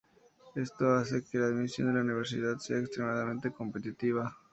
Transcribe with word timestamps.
Esto 0.55 0.95
hace 0.95 1.23
que 1.23 1.37
la 1.37 1.45
admisión 1.45 1.89
en 1.89 1.93
la 1.97 2.01
universidad 2.01 2.57
sea 2.57 2.79
extremadamente 2.79 3.51
competitiva. 3.51 4.35